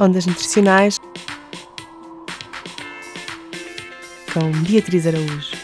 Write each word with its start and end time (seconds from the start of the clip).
Ondas 0.00 0.26
Nutricionais 0.26 0.98
com 4.32 4.50
Beatriz 4.66 5.06
Araújo. 5.06 5.56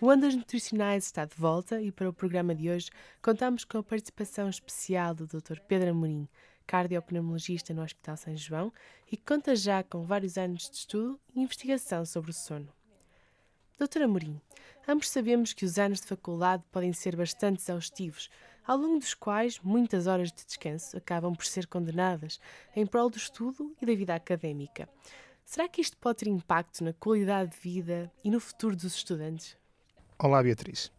O 0.00 0.06
Ondas 0.06 0.36
Nutricionais 0.36 1.06
está 1.06 1.24
de 1.24 1.34
volta 1.34 1.82
e 1.82 1.90
para 1.90 2.08
o 2.08 2.12
programa 2.12 2.54
de 2.54 2.70
hoje 2.70 2.90
contamos 3.20 3.64
com 3.64 3.78
a 3.78 3.82
participação 3.82 4.48
especial 4.48 5.16
do 5.16 5.26
Dr. 5.26 5.58
Pedro 5.66 5.90
Amorim, 5.90 6.28
cardiopneumologista 6.64 7.74
no 7.74 7.82
Hospital 7.82 8.16
São 8.16 8.36
João 8.36 8.72
e 9.10 9.16
que 9.16 9.24
conta 9.24 9.56
já 9.56 9.82
com 9.82 10.04
vários 10.04 10.38
anos 10.38 10.70
de 10.70 10.76
estudo 10.76 11.18
e 11.34 11.40
investigação 11.40 12.06
sobre 12.06 12.30
o 12.30 12.34
sono. 12.34 12.68
Doutora 13.76 14.04
Amorim, 14.04 14.40
ambos 14.86 15.08
sabemos 15.08 15.52
que 15.52 15.64
os 15.64 15.76
anos 15.76 16.00
de 16.00 16.06
faculdade 16.06 16.62
podem 16.70 16.92
ser 16.92 17.16
bastante 17.16 17.60
exaustivos, 17.60 18.30
ao 18.68 18.76
longo 18.76 18.98
dos 18.98 19.14
quais 19.14 19.58
muitas 19.60 20.06
horas 20.06 20.30
de 20.30 20.44
descanso 20.44 20.94
acabam 20.94 21.34
por 21.34 21.46
ser 21.46 21.66
condenadas 21.66 22.38
em 22.76 22.86
prol 22.86 23.08
do 23.08 23.16
estudo 23.16 23.74
e 23.80 23.86
da 23.86 23.94
vida 23.94 24.14
académica. 24.14 24.86
Será 25.42 25.66
que 25.66 25.80
isto 25.80 25.96
pode 25.96 26.18
ter 26.18 26.28
impacto 26.28 26.84
na 26.84 26.92
qualidade 26.92 27.52
de 27.52 27.58
vida 27.58 28.12
e 28.22 28.30
no 28.30 28.38
futuro 28.38 28.76
dos 28.76 28.94
estudantes? 28.94 29.56
Olá, 30.18 30.42
Beatriz. 30.42 30.92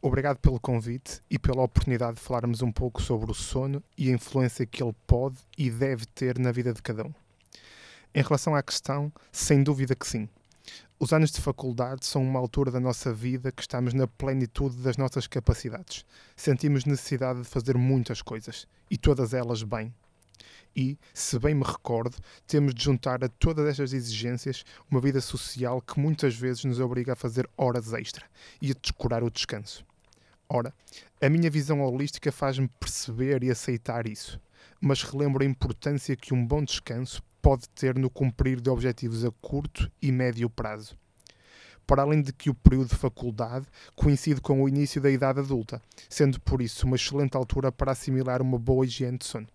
Obrigado 0.00 0.38
pelo 0.38 0.58
convite 0.58 1.22
e 1.30 1.38
pela 1.38 1.62
oportunidade 1.62 2.16
de 2.16 2.22
falarmos 2.22 2.60
um 2.60 2.72
pouco 2.72 3.00
sobre 3.00 3.30
o 3.30 3.34
sono 3.34 3.80
e 3.96 4.10
a 4.10 4.12
influência 4.12 4.66
que 4.66 4.82
ele 4.82 4.94
pode 5.06 5.38
e 5.56 5.70
deve 5.70 6.04
ter 6.06 6.40
na 6.40 6.50
vida 6.50 6.72
de 6.72 6.82
cada 6.82 7.04
um. 7.04 7.14
Em 8.12 8.20
relação 8.20 8.56
à 8.56 8.62
questão, 8.64 9.12
sem 9.30 9.62
dúvida 9.62 9.94
que 9.94 10.08
sim. 10.08 10.28
Os 11.02 11.12
anos 11.12 11.32
de 11.32 11.40
faculdade 11.40 12.06
são 12.06 12.22
uma 12.22 12.38
altura 12.38 12.70
da 12.70 12.78
nossa 12.78 13.12
vida 13.12 13.50
que 13.50 13.62
estamos 13.62 13.92
na 13.92 14.06
plenitude 14.06 14.76
das 14.76 14.96
nossas 14.96 15.26
capacidades. 15.26 16.06
Sentimos 16.36 16.84
necessidade 16.84 17.40
de 17.40 17.44
fazer 17.44 17.76
muitas 17.76 18.22
coisas 18.22 18.68
e 18.88 18.96
todas 18.96 19.34
elas 19.34 19.64
bem. 19.64 19.92
E, 20.76 20.96
se 21.12 21.36
bem 21.40 21.56
me 21.56 21.64
recordo, 21.64 22.16
temos 22.46 22.72
de 22.72 22.84
juntar 22.84 23.24
a 23.24 23.28
todas 23.28 23.66
estas 23.66 23.92
exigências 23.92 24.64
uma 24.88 25.00
vida 25.00 25.20
social 25.20 25.82
que 25.82 25.98
muitas 25.98 26.36
vezes 26.36 26.64
nos 26.64 26.78
obriga 26.78 27.14
a 27.14 27.16
fazer 27.16 27.50
horas 27.56 27.92
extra 27.92 28.24
e 28.60 28.70
a 28.70 28.74
descurar 28.80 29.24
o 29.24 29.30
descanso. 29.30 29.84
Ora, 30.48 30.72
a 31.20 31.28
minha 31.28 31.50
visão 31.50 31.80
holística 31.82 32.30
faz-me 32.30 32.68
perceber 32.78 33.42
e 33.42 33.50
aceitar 33.50 34.06
isso, 34.06 34.40
mas 34.80 35.02
relembro 35.02 35.42
a 35.42 35.46
importância 35.46 36.14
que 36.14 36.32
um 36.32 36.46
bom 36.46 36.62
descanso 36.62 37.20
pode 37.42 37.68
ter 37.70 37.98
no 37.98 38.08
cumprir 38.08 38.60
de 38.60 38.70
objetivos 38.70 39.24
a 39.24 39.30
curto 39.32 39.90
e 40.00 40.12
médio 40.12 40.48
prazo. 40.48 40.96
Para 41.84 42.02
além 42.02 42.22
de 42.22 42.32
que 42.32 42.48
o 42.48 42.54
período 42.54 42.90
de 42.90 42.94
faculdade 42.94 43.66
coincide 43.96 44.40
com 44.40 44.62
o 44.62 44.68
início 44.68 45.00
da 45.00 45.10
idade 45.10 45.40
adulta, 45.40 45.82
sendo 46.08 46.40
por 46.40 46.62
isso 46.62 46.86
uma 46.86 46.94
excelente 46.94 47.36
altura 47.36 47.72
para 47.72 47.90
assimilar 47.90 48.40
uma 48.40 48.58
boa 48.58 48.86
higiene 48.86 49.18
de 49.18 49.26
sono. 49.26 49.48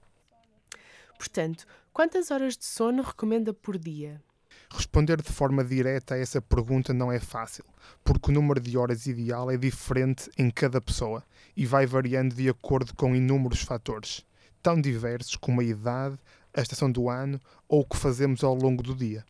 Portanto, 1.18 1.66
quantas 1.94 2.30
horas 2.30 2.58
de 2.58 2.66
sono 2.66 3.02
recomenda 3.02 3.54
por 3.54 3.78
dia? 3.78 4.22
Responder 4.70 5.22
de 5.22 5.32
forma 5.32 5.64
direta 5.64 6.16
a 6.16 6.18
essa 6.18 6.42
pergunta 6.42 6.94
não 6.94 7.10
é 7.10 7.20
fácil, 7.20 7.64
porque 8.04 8.30
o 8.30 8.34
número 8.34 8.60
de 8.60 8.78
horas 8.78 9.08
ideal 9.08 9.50
é 9.50 9.56
diferente 9.56 10.30
em 10.38 10.52
cada 10.52 10.82
pessoa 10.82 11.24
e 11.56 11.66
vai 11.66 11.86
variando 11.86 12.36
de 12.36 12.50
acordo 12.50 12.94
com 12.94 13.16
inúmeros 13.16 13.62
fatores, 13.62 14.26
tão 14.62 14.80
diversos 14.80 15.38
como 15.38 15.62
a 15.62 15.64
idade, 15.64 16.20
a 16.58 16.62
estação 16.62 16.92
do 16.92 17.08
ano 17.08 17.40
ou 17.70 17.82
o 17.82 17.86
que 17.86 17.96
fazemos 17.96 18.44
ao 18.44 18.56
longo 18.56 18.82
do 18.82 18.96
dia. 18.96 19.24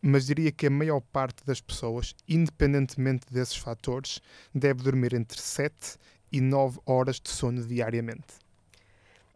Mas 0.00 0.26
diria 0.26 0.52
que 0.52 0.68
a 0.68 0.70
maior 0.70 1.00
parte 1.00 1.44
das 1.44 1.60
pessoas, 1.60 2.14
independentemente 2.28 3.26
desses 3.30 3.56
fatores, 3.56 4.20
deve 4.54 4.84
dormir 4.84 5.12
entre 5.12 5.40
7 5.40 5.98
e 6.30 6.40
9 6.40 6.78
horas 6.86 7.18
de 7.20 7.30
sono 7.30 7.66
diariamente. 7.66 8.38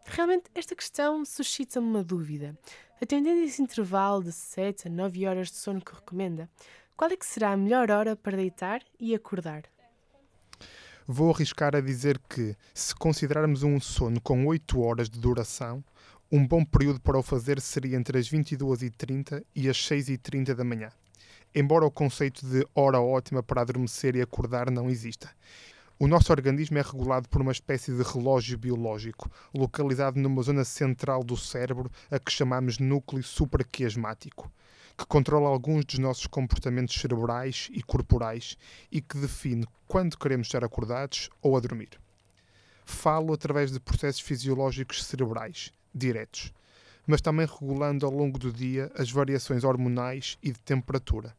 Realmente, 0.05 0.45
esta 0.55 0.73
questão 0.73 1.25
suscita-me 1.25 1.87
uma 1.87 2.03
dúvida. 2.03 2.57
Atendendo 3.01 3.41
esse 3.41 3.61
intervalo 3.61 4.23
de 4.23 4.31
7 4.31 4.87
a 4.87 4.91
9 4.91 5.27
horas 5.27 5.51
de 5.51 5.57
sono 5.57 5.81
que 5.81 5.93
recomenda, 5.93 6.49
qual 6.95 7.11
é 7.11 7.17
que 7.17 7.25
será 7.25 7.51
a 7.51 7.57
melhor 7.57 7.91
hora 7.91 8.15
para 8.15 8.37
deitar 8.37 8.81
e 8.97 9.13
acordar? 9.13 9.63
Vou 11.05 11.33
arriscar 11.33 11.75
a 11.75 11.81
dizer 11.81 12.17
que, 12.29 12.55
se 12.73 12.95
considerarmos 12.95 13.63
um 13.63 13.81
sono 13.81 14.21
com 14.21 14.45
8 14.47 14.79
horas 14.79 15.09
de 15.09 15.19
duração, 15.19 15.83
um 16.35 16.47
bom 16.47 16.65
período 16.65 16.99
para 16.99 17.15
o 17.15 17.21
fazer 17.21 17.61
seria 17.61 17.95
entre 17.95 18.17
as 18.17 18.27
22h30 18.27 19.43
e 19.55 19.69
as 19.69 19.77
6h30 19.77 20.55
da 20.55 20.63
manhã. 20.63 20.89
Embora 21.53 21.85
o 21.85 21.91
conceito 21.91 22.43
de 22.43 22.65
hora 22.73 22.99
ótima 22.99 23.43
para 23.43 23.61
adormecer 23.61 24.15
e 24.15 24.21
acordar 24.23 24.71
não 24.71 24.89
exista. 24.89 25.29
O 25.99 26.07
nosso 26.07 26.31
organismo 26.31 26.79
é 26.79 26.81
regulado 26.81 27.29
por 27.29 27.39
uma 27.39 27.51
espécie 27.51 27.95
de 27.95 28.01
relógio 28.01 28.57
biológico, 28.57 29.29
localizado 29.53 30.19
numa 30.19 30.41
zona 30.41 30.63
central 30.63 31.23
do 31.23 31.37
cérebro 31.37 31.91
a 32.09 32.17
que 32.17 32.31
chamamos 32.31 32.79
núcleo 32.79 33.21
supraquiasmático, 33.21 34.51
que 34.97 35.05
controla 35.05 35.49
alguns 35.49 35.85
dos 35.85 35.99
nossos 35.99 36.25
comportamentos 36.25 36.99
cerebrais 36.99 37.69
e 37.71 37.83
corporais 37.83 38.57
e 38.91 39.01
que 39.01 39.19
define 39.19 39.67
quando 39.87 40.17
queremos 40.17 40.47
estar 40.47 40.63
acordados 40.63 41.29
ou 41.43 41.55
a 41.55 41.59
dormir. 41.59 41.91
Falo 42.83 43.33
através 43.33 43.71
de 43.71 43.79
processos 43.79 44.21
fisiológicos 44.21 45.03
cerebrais, 45.03 45.71
diretos, 45.93 46.53
mas 47.05 47.21
também 47.21 47.45
regulando 47.45 48.05
ao 48.05 48.11
longo 48.11 48.39
do 48.39 48.51
dia 48.51 48.91
as 48.95 49.11
variações 49.11 49.63
hormonais 49.63 50.37
e 50.41 50.51
de 50.51 50.59
temperatura. 50.59 51.35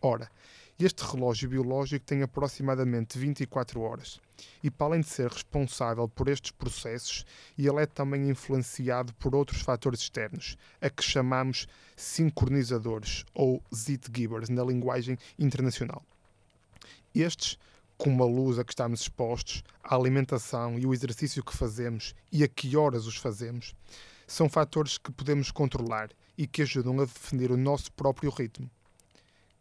Ora, 0.00 0.30
este 0.78 1.04
relógio 1.04 1.48
biológico 1.48 2.04
tem 2.04 2.22
aproximadamente 2.22 3.18
24 3.18 3.80
horas 3.80 4.20
e, 4.62 4.70
para 4.70 4.88
além 4.88 5.00
de 5.00 5.06
ser 5.06 5.30
responsável 5.30 6.08
por 6.08 6.28
estes 6.28 6.50
processos, 6.50 7.24
ele 7.56 7.80
é 7.80 7.86
também 7.86 8.28
influenciado 8.28 9.14
por 9.14 9.34
outros 9.34 9.60
fatores 9.60 10.00
externos, 10.00 10.56
a 10.80 10.90
que 10.90 11.04
chamamos 11.04 11.68
sincronizadores 11.94 13.24
ou 13.34 13.62
Zeitgebers 13.72 14.48
na 14.48 14.64
linguagem 14.64 15.16
internacional. 15.38 16.02
Estes, 17.14 17.58
como 18.02 18.22
a 18.22 18.26
luz 18.26 18.58
a 18.58 18.64
que 18.64 18.72
estamos 18.72 19.02
expostos, 19.02 19.62
a 19.82 19.94
alimentação 19.94 20.78
e 20.78 20.86
o 20.86 20.92
exercício 20.92 21.44
que 21.44 21.56
fazemos 21.56 22.14
e 22.30 22.42
a 22.42 22.48
que 22.48 22.76
horas 22.76 23.06
os 23.06 23.16
fazemos, 23.16 23.74
são 24.26 24.48
fatores 24.48 24.98
que 24.98 25.12
podemos 25.12 25.50
controlar 25.50 26.10
e 26.36 26.46
que 26.46 26.62
ajudam 26.62 27.00
a 27.00 27.04
definir 27.04 27.50
o 27.50 27.56
nosso 27.56 27.92
próprio 27.92 28.30
ritmo 28.30 28.70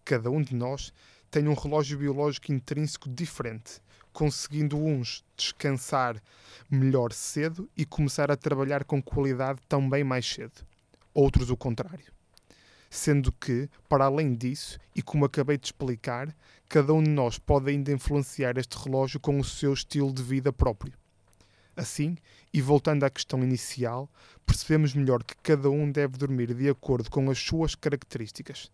cada 0.03 0.29
um 0.29 0.41
de 0.41 0.55
nós 0.55 0.91
tem 1.29 1.47
um 1.47 1.53
relógio 1.53 1.97
biológico 1.97 2.51
intrínseco 2.51 3.09
diferente, 3.09 3.81
conseguindo 4.11 4.77
uns 4.77 5.23
descansar 5.37 6.21
melhor 6.69 7.13
cedo 7.13 7.69
e 7.77 7.85
começar 7.85 8.29
a 8.29 8.35
trabalhar 8.35 8.83
com 8.83 9.01
qualidade 9.01 9.61
também 9.69 10.03
mais 10.03 10.25
cedo, 10.25 10.65
outros 11.13 11.49
o 11.49 11.55
contrário. 11.55 12.11
Sendo 12.93 13.31
que, 13.31 13.69
para 13.87 14.03
além 14.03 14.35
disso, 14.35 14.77
e 14.93 15.01
como 15.01 15.23
acabei 15.23 15.57
de 15.57 15.65
explicar, 15.65 16.35
cada 16.67 16.93
um 16.93 17.01
de 17.01 17.09
nós 17.09 17.39
pode 17.39 17.69
ainda 17.71 17.89
influenciar 17.89 18.57
este 18.57 18.77
relógio 18.77 19.17
com 19.17 19.39
o 19.39 19.45
seu 19.45 19.71
estilo 19.71 20.11
de 20.11 20.21
vida 20.21 20.51
próprio. 20.51 20.91
Assim, 21.73 22.17
e 22.53 22.59
voltando 22.59 23.05
à 23.05 23.09
questão 23.09 23.41
inicial, 23.45 24.09
percebemos 24.45 24.93
melhor 24.93 25.23
que 25.23 25.37
cada 25.41 25.69
um 25.69 25.89
deve 25.89 26.17
dormir 26.17 26.53
de 26.53 26.67
acordo 26.67 27.09
com 27.09 27.31
as 27.31 27.39
suas 27.39 27.75
características, 27.75 28.69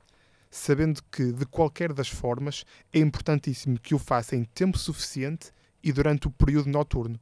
sabendo 0.49 0.99
que, 1.11 1.31
de 1.31 1.45
qualquer 1.45 1.93
das 1.93 2.09
formas, 2.09 2.65
é 2.91 2.97
importantíssimo 2.97 3.79
que 3.79 3.93
o 3.93 3.99
faça 3.99 4.35
em 4.35 4.43
tempo 4.43 4.79
suficiente 4.79 5.51
e 5.83 5.91
durante 5.91 6.27
o 6.27 6.31
período 6.31 6.71
noturno, 6.71 7.19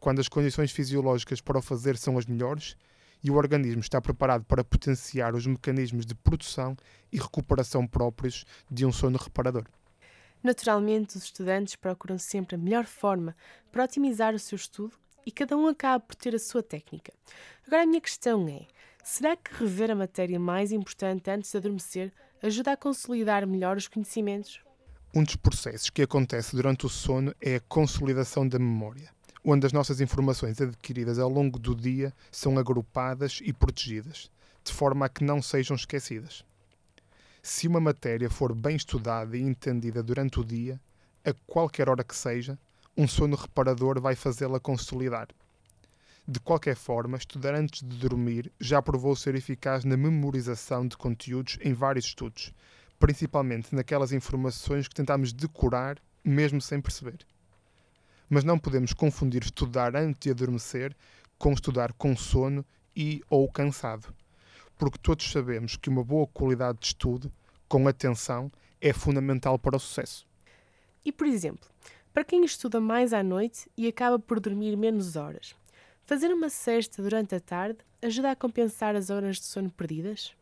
quando 0.00 0.20
as 0.20 0.28
condições 0.28 0.72
fisiológicas 0.72 1.42
para 1.42 1.58
o 1.58 1.62
fazer 1.62 1.98
são 1.98 2.16
as 2.16 2.24
melhores 2.24 2.74
e 3.22 3.30
o 3.30 3.34
organismo 3.34 3.80
está 3.80 4.00
preparado 4.00 4.44
para 4.44 4.64
potenciar 4.64 5.34
os 5.34 5.46
mecanismos 5.46 6.06
de 6.06 6.14
produção 6.14 6.76
e 7.12 7.18
recuperação 7.18 7.86
próprios 7.86 8.44
de 8.70 8.84
um 8.86 8.92
sono 8.92 9.18
reparador. 9.18 9.64
Naturalmente, 10.42 11.16
os 11.16 11.24
estudantes 11.24 11.74
procuram 11.74 12.18
sempre 12.18 12.54
a 12.54 12.58
melhor 12.58 12.84
forma 12.84 13.36
para 13.72 13.84
otimizar 13.84 14.34
o 14.34 14.38
seu 14.38 14.56
estudo 14.56 14.96
e 15.26 15.32
cada 15.32 15.56
um 15.56 15.66
acaba 15.66 16.00
por 16.00 16.14
ter 16.14 16.34
a 16.34 16.38
sua 16.38 16.62
técnica. 16.62 17.12
Agora, 17.66 17.82
a 17.82 17.86
minha 17.86 18.00
questão 18.00 18.48
é: 18.48 18.66
será 19.02 19.36
que 19.36 19.52
rever 19.54 19.90
a 19.90 19.94
matéria 19.94 20.38
mais 20.38 20.70
importante 20.72 21.30
antes 21.30 21.50
de 21.50 21.56
adormecer 21.58 22.12
ajuda 22.42 22.72
a 22.72 22.76
consolidar 22.76 23.46
melhor 23.46 23.76
os 23.76 23.88
conhecimentos? 23.88 24.60
Um 25.14 25.24
dos 25.24 25.36
processos 25.36 25.90
que 25.90 26.02
acontece 26.02 26.54
durante 26.54 26.86
o 26.86 26.88
sono 26.88 27.34
é 27.40 27.56
a 27.56 27.60
consolidação 27.60 28.46
da 28.46 28.58
memória, 28.58 29.10
onde 29.50 29.66
as 29.66 29.72
nossas 29.72 29.98
informações 30.02 30.60
adquiridas 30.60 31.18
ao 31.18 31.30
longo 31.30 31.58
do 31.58 31.74
dia 31.74 32.12
são 32.30 32.58
agrupadas 32.58 33.40
e 33.42 33.50
protegidas, 33.50 34.30
de 34.62 34.74
forma 34.74 35.06
a 35.06 35.08
que 35.08 35.24
não 35.24 35.40
sejam 35.40 35.74
esquecidas. 35.74 36.44
Se 37.42 37.66
uma 37.66 37.80
matéria 37.80 38.28
for 38.28 38.54
bem 38.54 38.76
estudada 38.76 39.38
e 39.38 39.40
entendida 39.40 40.02
durante 40.02 40.38
o 40.38 40.44
dia, 40.44 40.78
a 41.24 41.32
qualquer 41.46 41.88
hora 41.88 42.04
que 42.04 42.14
seja, 42.14 42.58
um 42.94 43.08
sono 43.08 43.36
reparador 43.36 43.98
vai 43.98 44.14
fazê-la 44.14 44.60
consolidar. 44.60 45.28
De 46.26 46.38
qualquer 46.40 46.76
forma, 46.76 47.16
estudar 47.16 47.54
antes 47.54 47.80
de 47.80 47.96
dormir 47.96 48.52
já 48.60 48.82
provou 48.82 49.16
ser 49.16 49.34
eficaz 49.34 49.82
na 49.82 49.96
memorização 49.96 50.86
de 50.86 50.94
conteúdos 50.94 51.58
em 51.62 51.72
vários 51.72 52.04
estudos, 52.04 52.52
principalmente 52.98 53.74
naquelas 53.74 54.12
informações 54.12 54.86
que 54.86 54.94
tentamos 54.94 55.32
decorar 55.32 55.96
mesmo 56.22 56.60
sem 56.60 56.82
perceber. 56.82 57.24
Mas 58.28 58.44
não 58.44 58.58
podemos 58.58 58.92
confundir 58.92 59.42
estudar 59.42 59.96
antes 59.96 60.20
de 60.20 60.30
adormecer 60.30 60.94
com 61.38 61.52
estudar 61.52 61.92
com 61.92 62.16
sono 62.16 62.64
e 62.94 63.22
ou 63.30 63.50
cansado. 63.50 64.12
Porque 64.76 64.98
todos 64.98 65.30
sabemos 65.30 65.76
que 65.76 65.88
uma 65.88 66.04
boa 66.04 66.26
qualidade 66.26 66.78
de 66.80 66.86
estudo, 66.86 67.32
com 67.68 67.86
atenção, 67.88 68.50
é 68.80 68.92
fundamental 68.92 69.58
para 69.58 69.76
o 69.76 69.80
sucesso. 69.80 70.26
E, 71.04 71.12
por 71.12 71.26
exemplo, 71.26 71.68
para 72.12 72.24
quem 72.24 72.44
estuda 72.44 72.80
mais 72.80 73.12
à 73.12 73.22
noite 73.22 73.70
e 73.76 73.86
acaba 73.86 74.18
por 74.18 74.40
dormir 74.40 74.76
menos 74.76 75.16
horas, 75.16 75.54
fazer 76.04 76.32
uma 76.32 76.50
cesta 76.50 77.02
durante 77.02 77.34
a 77.34 77.40
tarde 77.40 77.78
ajuda 78.02 78.30
a 78.32 78.36
compensar 78.36 78.96
as 78.96 79.10
horas 79.10 79.36
de 79.36 79.44
sono 79.44 79.70
perdidas? 79.70 80.32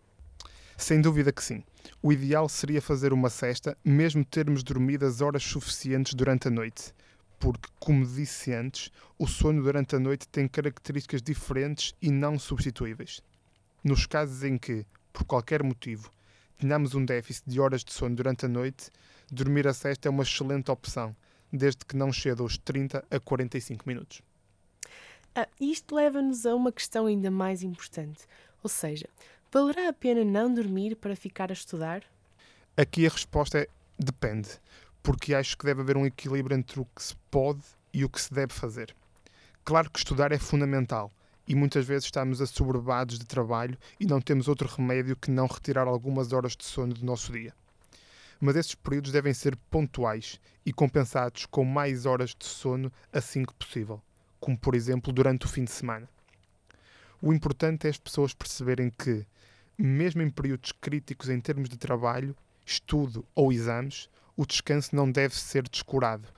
Sem 0.77 1.01
dúvida 1.01 1.33
que 1.33 1.43
sim. 1.43 1.63
O 2.03 2.13
ideal 2.13 2.49
seria 2.49 2.83
fazer 2.83 3.13
uma 3.13 3.31
cesta, 3.31 3.77
mesmo 3.85 4.25
termos 4.25 4.63
dormido 4.63 5.07
as 5.07 5.21
horas 5.21 5.43
suficientes 5.43 6.15
durante 6.15 6.49
a 6.49 6.51
noite. 6.51 6.95
Porque, 7.39 7.69
como 7.79 8.07
disse 8.07 8.53
antes, 8.53 8.91
o 9.19 9.27
sono 9.27 9.63
durante 9.63 9.95
a 9.97 10.01
noite 10.01 10.27
tem 10.29 10.49
características 10.49 11.23
diferentes 11.23 11.95
e 12.01 12.11
não 12.11 12.39
substituíveis. 12.39 13.23
Nos 13.85 14.07
casos 14.07 14.43
em 14.43 14.57
que, 14.57 14.87
por 15.13 15.25
qualquer 15.25 15.63
motivo, 15.63 16.11
tenhamos 16.59 16.95
um 16.95 17.05
déficit 17.05 17.49
de 17.49 17.61
horas 17.61 17.85
de 17.85 17.93
sono 17.93 18.17
durante 18.17 18.47
a 18.47 18.49
noite, 18.49 18.91
dormir 19.31 19.69
a 19.69 19.75
cesta 19.75 20.09
é 20.09 20.11
uma 20.11 20.23
excelente 20.23 20.71
opção, 20.71 21.15
desde 21.53 21.85
que 21.85 21.97
não 21.97 22.13
ceda 22.13 22.43
os 22.43 22.59
30 22.59 23.05
a 23.11 23.21
45 23.21 23.85
minutos. 23.87 24.23
Ah, 25.35 25.49
isto 25.61 25.95
leva-nos 25.95 26.47
a 26.47 26.55
uma 26.55 26.73
questão 26.73 27.07
ainda 27.07 27.31
mais 27.31 27.63
importante, 27.63 28.27
ou 28.63 28.71
seja, 28.71 29.07
Valerá 29.53 29.89
a 29.89 29.93
pena 29.93 30.25
não 30.25 30.53
dormir 30.53 30.97
para 30.97 31.17
ficar 31.17 31.51
a 31.51 31.55
estudar? 31.55 32.03
Aqui 32.77 33.07
a 33.07 33.09
resposta 33.09 33.61
é 33.61 33.69
depende, 33.99 34.51
porque 35.07 35.37
acho 35.37 35.57
que 35.57 35.65
deve 35.65 35.83
haver 35.83 35.97
um 35.97 36.05
equilíbrio 36.05 36.57
entre 36.57 36.81
o 36.81 36.85
que 36.85 37.01
se 37.01 37.15
pode 37.31 37.63
e 37.95 38.05
o 38.05 38.09
que 38.09 38.21
se 38.21 38.35
deve 38.35 38.53
fazer. 38.53 38.93
Claro 39.65 39.89
que 39.89 40.01
estudar 40.01 40.33
é 40.33 40.39
fundamental 40.39 41.13
e 41.47 41.55
muitas 41.55 41.87
vezes 41.87 42.07
estamos 42.07 42.43
assoberbados 42.43 43.17
de 43.17 43.25
trabalho 43.25 43.79
e 44.01 44.05
não 44.05 44.21
temos 44.21 44.49
outro 44.49 44.67
remédio 44.67 45.15
que 45.15 45.31
não 45.31 45.47
retirar 45.47 45.87
algumas 45.87 46.33
horas 46.33 46.57
de 46.57 46.65
sono 46.65 46.93
do 46.93 47.07
nosso 47.07 47.31
dia. 47.33 47.55
Mas 48.41 48.57
esses 48.57 48.75
períodos 48.75 49.13
devem 49.13 49.33
ser 49.33 49.55
pontuais 49.71 50.41
e 50.65 50.73
compensados 50.73 51.47
com 51.47 51.65
mais 51.65 52.05
horas 52.05 52.35
de 52.37 52.45
sono 52.45 52.91
assim 53.13 53.45
que 53.45 53.55
possível, 53.55 54.03
como 54.41 54.59
por 54.59 54.75
exemplo 54.75 55.13
durante 55.13 55.47
o 55.47 55.49
fim 55.49 55.63
de 55.63 55.71
semana. 55.71 56.09
O 57.23 57.33
importante 57.33 57.87
é 57.87 57.91
as 57.91 57.97
pessoas 57.97 58.35
perceberem 58.35 58.91
que, 58.91 59.25
mesmo 59.79 60.21
em 60.21 60.29
períodos 60.29 60.73
críticos 60.73 61.29
em 61.29 61.41
termos 61.41 61.69
de 61.69 61.77
trabalho, 61.77 62.35
estudo 62.67 63.25
ou 63.37 63.53
exames, 63.53 64.09
o 64.37 64.45
descanso 64.45 64.95
não 64.95 65.11
deve 65.11 65.35
ser 65.35 65.69
descurado. 65.69 66.29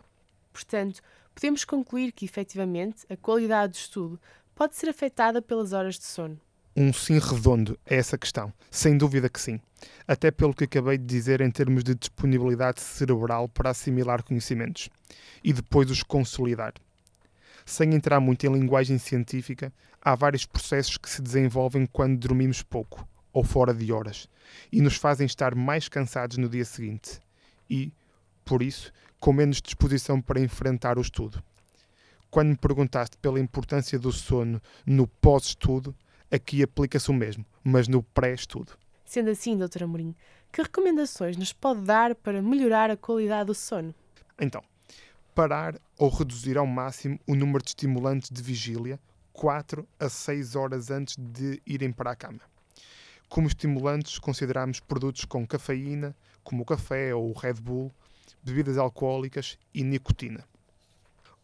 Portanto, 0.52 1.00
podemos 1.34 1.64
concluir 1.64 2.12
que, 2.12 2.24
efetivamente, 2.24 3.04
a 3.10 3.16
qualidade 3.16 3.72
do 3.72 3.76
estudo 3.76 4.20
pode 4.54 4.76
ser 4.76 4.88
afetada 4.88 5.42
pelas 5.42 5.72
horas 5.72 5.98
de 5.98 6.04
sono. 6.04 6.40
Um 6.76 6.92
sim 6.92 7.18
redondo 7.18 7.78
é 7.84 7.96
essa 7.96 8.16
questão, 8.16 8.52
sem 8.70 8.96
dúvida 8.96 9.28
que 9.28 9.40
sim. 9.40 9.60
Até 10.06 10.30
pelo 10.30 10.54
que 10.54 10.64
acabei 10.64 10.96
de 10.96 11.04
dizer 11.04 11.40
em 11.40 11.50
termos 11.50 11.82
de 11.82 11.94
disponibilidade 11.94 12.80
cerebral 12.80 13.48
para 13.48 13.70
assimilar 13.70 14.22
conhecimentos 14.22 14.88
e 15.42 15.52
depois 15.52 15.90
os 15.90 16.02
consolidar. 16.02 16.74
Sem 17.66 17.94
entrar 17.94 18.20
muito 18.20 18.46
em 18.46 18.52
linguagem 18.52 18.96
científica, 18.96 19.72
há 20.00 20.14
vários 20.14 20.46
processos 20.46 20.96
que 20.96 21.10
se 21.10 21.20
desenvolvem 21.20 21.84
quando 21.84 22.18
dormimos 22.18 22.62
pouco 22.62 23.06
ou 23.32 23.42
fora 23.42 23.74
de 23.74 23.92
horas 23.92 24.28
e 24.72 24.80
nos 24.80 24.96
fazem 24.96 25.26
estar 25.26 25.54
mais 25.54 25.88
cansados 25.88 26.38
no 26.38 26.48
dia 26.48 26.64
seguinte 26.64 27.20
e, 27.69 27.93
por 28.44 28.62
isso, 28.62 28.93
com 29.20 29.32
menos 29.32 29.61
disposição 29.61 30.20
para 30.20 30.41
enfrentar 30.41 30.99
o 30.99 31.03
estudo. 31.03 31.43
Quando 32.31 32.49
me 32.49 32.56
perguntaste 32.56 33.17
pela 33.17 33.41
importância 33.41 33.99
do 33.99 34.12
sono 34.12 34.61
no 34.85 35.06
pós-estudo, 35.06 35.94
aqui 36.31 36.62
aplica-se 36.62 37.11
o 37.11 37.15
mesmo, 37.15 37.44
mas 37.65 37.88
no 37.88 38.03
pré-estudo. 38.03 38.73
Sendo 39.05 39.31
assim, 39.31 39.56
doutora 39.56 39.87
Amorim, 39.87 40.15
que 40.53 40.62
recomendações 40.62 41.37
nos 41.37 41.53
pode 41.53 41.81
dar 41.82 42.15
para 42.15 42.43
melhorar 42.43 42.91
a 42.91 42.97
qualidade 42.97 43.47
do 43.47 43.55
sono? 43.55 43.94
Então, 44.38 44.62
parar 45.35 45.81
ou 45.97 46.11
reduzir 46.11 46.59
ao 46.59 46.67
máximo 46.67 47.19
o 47.26 47.35
número 47.35 47.65
de 47.65 47.70
estimulantes 47.70 48.29
de 48.31 48.43
vigília 48.43 49.00
4 49.32 49.87
a 49.99 50.09
6 50.09 50.56
horas 50.56 50.91
antes 50.91 51.17
de 51.17 51.62
irem 51.65 51.93
para 51.93 52.11
a 52.11 52.17
cama. 52.17 52.41
Como 53.29 53.47
estimulantes, 53.47 54.19
consideramos 54.19 54.81
produtos 54.81 55.25
com 55.25 55.47
cafeína, 55.47 56.17
como 56.48 56.62
o 56.62 56.64
café 56.64 57.14
ou 57.14 57.28
o 57.28 57.38
Red 57.38 57.60
Bull, 57.60 57.92
bebidas 58.42 58.78
alcoólicas 58.78 59.58
e 59.74 59.84
nicotina. 59.84 60.42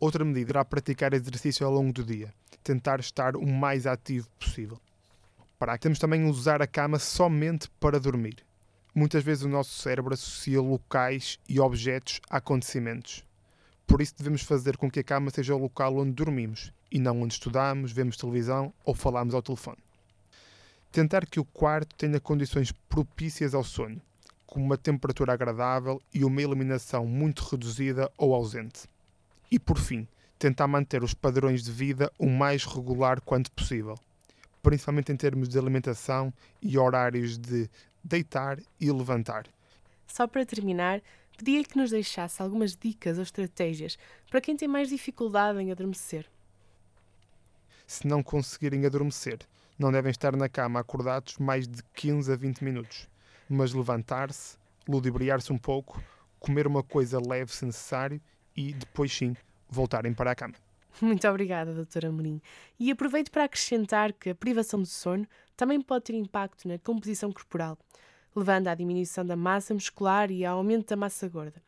Outra 0.01 0.25
medida 0.25 0.47
será 0.47 0.65
praticar 0.65 1.13
exercício 1.13 1.67
ao 1.67 1.73
longo 1.73 1.93
do 1.93 2.03
dia, 2.03 2.33
tentar 2.63 3.01
estar 3.01 3.37
o 3.37 3.47
mais 3.47 3.87
ativo 3.87 4.27
possível. 4.39 4.81
Para 5.59 5.77
temos 5.77 5.99
também 5.99 6.25
usar 6.25 6.63
a 6.63 6.67
cama 6.67 6.99
somente 6.99 7.69
para 7.79 8.01
dormir. 8.01 8.37
Muitas 8.95 9.23
vezes 9.23 9.45
o 9.45 9.49
nosso 9.49 9.79
cérebro 9.79 10.15
associa 10.15 10.59
locais 10.59 11.39
e 11.47 11.61
objetos 11.61 12.19
a 12.31 12.39
acontecimentos. 12.39 13.27
Por 13.87 14.01
isso 14.01 14.15
devemos 14.17 14.41
fazer 14.41 14.79
com 14.79 14.91
que 14.91 15.01
a 15.01 15.05
cama 15.05 15.31
seja 15.31 15.55
o 15.55 15.59
local 15.59 15.99
onde 15.99 16.13
dormimos 16.13 16.73
e 16.91 16.99
não 16.99 17.21
onde 17.21 17.35
estudamos, 17.35 17.93
vemos 17.93 18.17
televisão 18.17 18.73
ou 18.83 18.95
falamos 18.95 19.35
ao 19.35 19.43
telefone. 19.43 19.85
Tentar 20.91 21.27
que 21.27 21.39
o 21.39 21.45
quarto 21.45 21.95
tenha 21.95 22.19
condições 22.19 22.73
propícias 22.73 23.55
ao 23.55 23.63
sono, 23.63 24.01
como 24.55 24.67
uma 24.67 24.79
temperatura 24.79 25.33
agradável 25.33 26.01
e 26.15 26.25
uma 26.25 26.41
iluminação 26.41 27.05
muito 27.05 27.41
reduzida 27.41 28.09
ou 28.17 28.33
ausente. 28.33 28.85
E 29.51 29.59
por 29.59 29.77
fim, 29.77 30.07
tentar 30.39 30.69
manter 30.69 31.03
os 31.03 31.13
padrões 31.13 31.65
de 31.65 31.73
vida 31.73 32.09
o 32.17 32.29
mais 32.31 32.65
regular 32.65 33.21
quanto 33.21 33.51
possível, 33.51 33.97
principalmente 34.63 35.11
em 35.11 35.17
termos 35.17 35.49
de 35.49 35.59
alimentação 35.59 36.33
e 36.63 36.79
horários 36.79 37.37
de 37.37 37.69
deitar 38.05 38.61
e 38.81 38.93
levantar. 38.93 39.49
Só 40.07 40.25
para 40.29 40.47
terminar, 40.47 41.03
pedia 41.37 41.65
que 41.65 41.77
nos 41.77 41.91
deixasse 41.91 42.41
algumas 42.41 42.77
dicas 42.77 43.17
ou 43.17 43.25
estratégias 43.25 43.99
para 44.31 44.41
quem 44.41 44.57
tem 44.57 44.69
mais 44.69 44.89
dificuldade 44.89 45.61
em 45.61 45.73
adormecer. 45.73 46.27
Se 47.89 48.07
não 48.07 48.23
conseguirem 48.23 48.87
adormecer, 48.87 49.41
não 49.77 49.91
devem 49.91 50.13
estar 50.13 50.37
na 50.37 50.49
cama 50.49 50.79
acordados 50.79 51.39
mais 51.39 51.67
de 51.67 51.83
15 51.93 52.33
a 52.33 52.37
20 52.37 52.63
minutos, 52.63 53.09
mas 53.49 53.73
levantar-se, 53.73 54.57
ludibriar-se 54.89 55.53
um 55.53 55.59
pouco, 55.59 56.03
comer 56.39 56.67
uma 56.67 56.83
coisa 56.83 57.21
leve 57.21 57.53
se 57.53 57.65
necessário 57.65 58.21
e 58.57 58.73
depois 58.73 59.13
sim 59.13 59.37
voltarem 59.69 60.13
para 60.13 60.31
a 60.31 60.35
cama. 60.35 60.55
Muito 61.01 61.27
obrigada, 61.27 61.75
doutora 61.75 62.09
Amorim. 62.09 62.41
E 62.79 62.91
aproveito 62.91 63.31
para 63.31 63.45
acrescentar 63.45 64.13
que 64.13 64.31
a 64.31 64.35
privação 64.35 64.81
de 64.81 64.89
sono 64.89 65.27
também 65.57 65.81
pode 65.81 66.05
ter 66.05 66.15
impacto 66.15 66.69
na 66.69 66.79
composição 66.79 67.33
corporal 67.33 67.77
levando 68.35 68.69
à 68.69 68.75
diminuição 68.75 69.25
da 69.25 69.37
massa 69.37 69.73
muscular 69.73 70.31
e 70.31 70.45
ao 70.45 70.59
aumento 70.59 70.89
da 70.89 70.97
massa 70.97 71.29
gorda. 71.29 71.63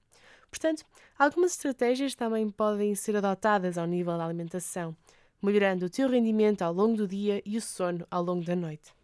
Portanto, 0.51 0.85
algumas 1.19 1.53
estratégias 1.53 2.15
também 2.15 2.49
podem 2.51 2.95
ser 2.95 3.17
adotadas 3.17 3.79
ao 3.79 3.87
nível 3.87 4.17
da 4.17 4.25
alimentação, 4.25 4.97
melhorando 5.43 5.87
o 5.87 5.91
teu 5.91 6.09
rendimento 6.09 6.63
ao 6.63 6.73
longo 6.73 6.97
do 6.97 7.09
dia 7.09 7.43
e 7.45 7.57
o 7.57 7.61
sono 7.61 8.07
ao 8.11 8.23
longo 8.23 8.45
da 8.45 8.57
noite. 8.57 8.95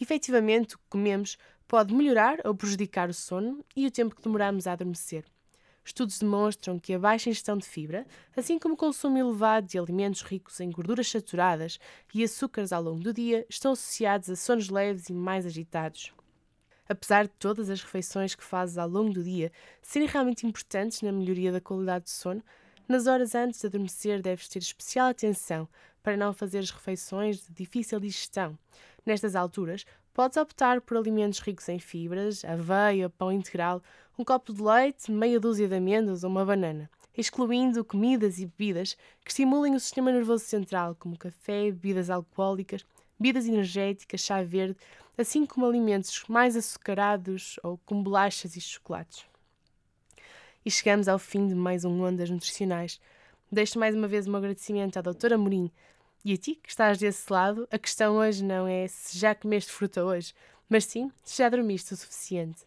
Efetivamente, 0.00 0.76
o 0.76 0.78
que 0.78 0.84
comemos 0.88 1.36
pode 1.68 1.94
melhorar 1.94 2.38
ou 2.46 2.54
prejudicar 2.54 3.10
o 3.10 3.14
sono 3.14 3.62
e 3.76 3.86
o 3.86 3.90
tempo 3.90 4.16
que 4.16 4.22
demoramos 4.22 4.66
a 4.66 4.72
adormecer. 4.72 5.24
Estudos 5.84 6.18
demonstram 6.18 6.78
que 6.78 6.92
a 6.92 6.98
baixa 6.98 7.30
ingestão 7.30 7.56
de 7.56 7.66
fibra, 7.66 8.06
assim 8.36 8.58
como 8.58 8.74
o 8.74 8.76
consumo 8.76 9.16
elevado 9.16 9.66
de 9.66 9.78
alimentos 9.78 10.22
ricos 10.22 10.60
em 10.60 10.70
gorduras 10.70 11.08
saturadas 11.08 11.78
e 12.12 12.24
açúcares 12.24 12.72
ao 12.72 12.82
longo 12.82 13.00
do 13.00 13.12
dia, 13.12 13.46
estão 13.48 13.72
associados 13.72 14.28
a 14.28 14.36
sonos 14.36 14.68
leves 14.68 15.08
e 15.08 15.12
mais 15.12 15.46
agitados. 15.46 16.12
Apesar 16.88 17.24
de 17.24 17.32
todas 17.38 17.68
as 17.68 17.82
refeições 17.82 18.34
que 18.34 18.44
fazes 18.44 18.78
ao 18.78 18.88
longo 18.88 19.12
do 19.12 19.22
dia 19.22 19.52
serem 19.82 20.08
realmente 20.08 20.46
importantes 20.46 21.02
na 21.02 21.12
melhoria 21.12 21.52
da 21.52 21.60
qualidade 21.60 22.04
do 22.04 22.10
sono, 22.10 22.42
nas 22.86 23.06
horas 23.06 23.34
antes 23.34 23.60
de 23.60 23.66
adormecer 23.66 24.22
deves 24.22 24.48
ter 24.48 24.60
especial 24.60 25.08
atenção 25.08 25.68
para 26.08 26.16
não 26.16 26.32
fazer 26.32 26.60
as 26.60 26.70
refeições 26.70 27.46
de 27.46 27.52
difícil 27.52 28.00
digestão. 28.00 28.58
Nestas 29.04 29.36
alturas, 29.36 29.84
podes 30.14 30.38
optar 30.38 30.80
por 30.80 30.96
alimentos 30.96 31.38
ricos 31.38 31.68
em 31.68 31.78
fibras, 31.78 32.46
aveia, 32.46 33.10
pão 33.10 33.30
integral, 33.30 33.82
um 34.18 34.24
copo 34.24 34.54
de 34.54 34.62
leite, 34.62 35.12
meia 35.12 35.38
dúzia 35.38 35.68
de 35.68 35.74
amêndoas 35.74 36.24
ou 36.24 36.30
uma 36.30 36.46
banana, 36.46 36.88
excluindo 37.14 37.84
comidas 37.84 38.38
e 38.38 38.46
bebidas 38.46 38.96
que 39.22 39.30
estimulem 39.30 39.74
o 39.74 39.80
sistema 39.80 40.10
nervoso 40.10 40.44
central, 40.46 40.96
como 40.98 41.18
café, 41.18 41.64
bebidas 41.64 42.08
alcoólicas, 42.08 42.86
bebidas 43.20 43.44
energéticas, 43.44 44.22
chá 44.22 44.42
verde, 44.42 44.78
assim 45.18 45.44
como 45.44 45.66
alimentos 45.66 46.24
mais 46.26 46.56
açucarados 46.56 47.60
ou 47.62 47.76
com 47.84 48.02
bolachas 48.02 48.56
e 48.56 48.62
chocolates. 48.62 49.26
E 50.64 50.70
chegamos 50.70 51.06
ao 51.06 51.18
fim 51.18 51.46
de 51.46 51.54
mais 51.54 51.84
um 51.84 52.02
Ondas 52.02 52.30
Nutricionais. 52.30 52.98
Deixo 53.52 53.78
mais 53.78 53.94
uma 53.94 54.08
vez 54.08 54.26
um 54.26 54.34
agradecimento 54.34 54.98
à 54.98 55.02
doutora 55.02 55.36
Morim 55.36 55.70
e 56.24 56.32
a 56.32 56.36
ti 56.36 56.54
que 56.56 56.68
estás 56.68 56.98
desse 56.98 57.32
lado. 57.32 57.66
A 57.70 57.78
questão 57.78 58.16
hoje 58.16 58.44
não 58.44 58.66
é 58.66 58.86
se 58.88 59.18
já 59.18 59.34
comeste 59.34 59.72
fruta 59.72 60.04
hoje, 60.04 60.34
mas 60.68 60.84
sim 60.84 61.10
se 61.22 61.38
já 61.38 61.48
dormiste 61.48 61.94
o 61.94 61.96
suficiente. 61.96 62.66